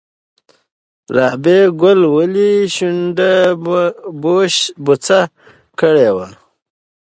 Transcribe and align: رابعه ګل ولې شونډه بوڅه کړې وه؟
رابعه 1.15 1.65
ګل 1.81 1.99
ولې 2.15 2.51
شونډه 2.75 3.31
بوڅه 4.83 5.21
کړې 5.79 6.09
وه؟ 6.15 6.27